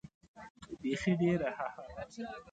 بېخي 0.81 1.11
ډېر 1.21 1.39
هههه. 1.57 1.83